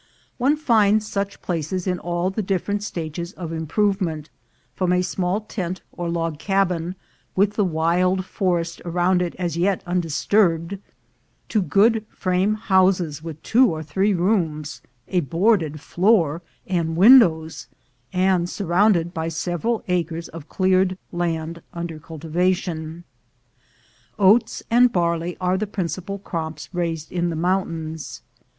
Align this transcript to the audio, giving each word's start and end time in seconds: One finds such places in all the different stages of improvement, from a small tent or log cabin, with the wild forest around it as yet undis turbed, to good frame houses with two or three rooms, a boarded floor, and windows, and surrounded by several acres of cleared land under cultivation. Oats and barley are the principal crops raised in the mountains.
One 0.39 0.57
finds 0.57 1.07
such 1.07 1.43
places 1.43 1.85
in 1.85 1.99
all 1.99 2.31
the 2.31 2.41
different 2.41 2.81
stages 2.81 3.33
of 3.33 3.51
improvement, 3.53 4.31
from 4.73 4.91
a 4.91 5.03
small 5.03 5.41
tent 5.41 5.83
or 5.91 6.09
log 6.09 6.39
cabin, 6.39 6.95
with 7.35 7.53
the 7.53 7.63
wild 7.63 8.25
forest 8.25 8.81
around 8.83 9.21
it 9.21 9.35
as 9.35 9.57
yet 9.57 9.85
undis 9.85 10.27
turbed, 10.27 10.79
to 11.49 11.61
good 11.61 12.03
frame 12.09 12.55
houses 12.55 13.21
with 13.21 13.43
two 13.43 13.67
or 13.69 13.83
three 13.83 14.11
rooms, 14.11 14.81
a 15.07 15.19
boarded 15.19 15.79
floor, 15.79 16.41
and 16.65 16.95
windows, 16.97 17.67
and 18.11 18.49
surrounded 18.49 19.13
by 19.13 19.27
several 19.27 19.83
acres 19.87 20.29
of 20.29 20.49
cleared 20.49 20.97
land 21.11 21.61
under 21.73 21.99
cultivation. 21.99 23.03
Oats 24.17 24.63
and 24.71 24.91
barley 24.91 25.37
are 25.39 25.59
the 25.59 25.67
principal 25.67 26.17
crops 26.17 26.69
raised 26.73 27.11
in 27.11 27.29
the 27.29 27.35
mountains. 27.35 28.23